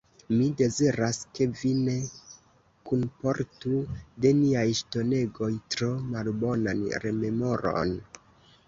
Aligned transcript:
Mi 0.35 0.45
deziras, 0.59 1.19
ke 1.39 1.45
vi 1.59 1.73
ne 1.89 1.97
kunportu 2.93 3.83
de 4.25 4.33
niaj 4.41 4.65
ŝtonegoj 4.81 5.53
tro 5.77 5.95
malbonan 6.17 6.87
rememoron. 7.07 7.97